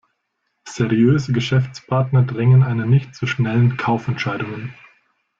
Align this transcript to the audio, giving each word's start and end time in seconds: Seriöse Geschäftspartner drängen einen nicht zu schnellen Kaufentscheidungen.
Seriöse 0.67 1.31
Geschäftspartner 1.31 2.23
drängen 2.23 2.63
einen 2.63 2.89
nicht 2.89 3.13
zu 3.13 3.27
schnellen 3.27 3.77
Kaufentscheidungen. 3.77 4.73